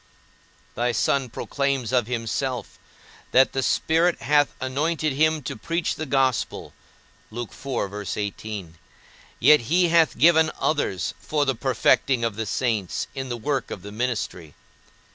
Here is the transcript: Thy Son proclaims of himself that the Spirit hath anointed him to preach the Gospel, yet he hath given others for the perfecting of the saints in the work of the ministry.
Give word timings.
Thy 0.73 0.93
Son 0.93 1.29
proclaims 1.29 1.91
of 1.91 2.07
himself 2.07 2.79
that 3.33 3.53
the 3.53 3.61
Spirit 3.61 4.19
hath 4.23 4.55
anointed 4.59 5.13
him 5.13 5.43
to 5.43 5.55
preach 5.55 5.93
the 5.93 6.07
Gospel, 6.07 6.73
yet 7.31 8.07
he 9.61 9.89
hath 9.89 10.17
given 10.17 10.51
others 10.59 11.13
for 11.19 11.45
the 11.45 11.53
perfecting 11.53 12.23
of 12.23 12.35
the 12.35 12.47
saints 12.47 13.05
in 13.13 13.29
the 13.29 13.37
work 13.37 13.69
of 13.69 13.83
the 13.83 13.91
ministry. 13.91 14.55